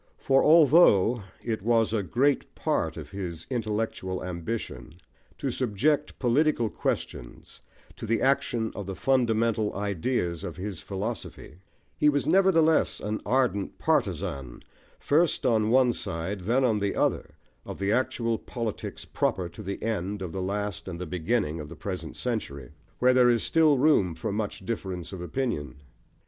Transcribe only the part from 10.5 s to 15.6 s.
his philosophy, he was nevertheless an ardent partisan, first